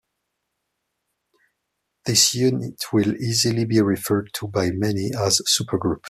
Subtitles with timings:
[2.07, 5.99] This unit will easily be referred to by many as a "Super Group".